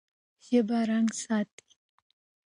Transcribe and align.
ژبه 0.45 0.77
رنګ 0.89 1.09
ساتي. 1.23 1.67